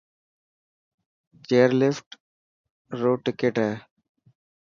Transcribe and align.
چيئرلفٽ 1.47 2.09
روڪ 3.01 3.17
ٽڪٽ 3.25 3.55
هي. 3.65 3.71